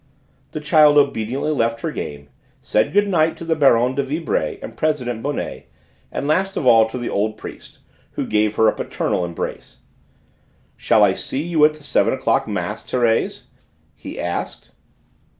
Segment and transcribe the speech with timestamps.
[0.53, 4.75] The child obediently left her game, said good night to the Baronne de Vibray and
[4.75, 5.69] President Bonnet,
[6.11, 7.77] and last of all to the old priest,
[8.13, 9.77] who gave her a paternal embrace.
[10.75, 13.43] "Shall I see you at the seven o'clock mass, Thérèse?"
[13.93, 14.71] he asked.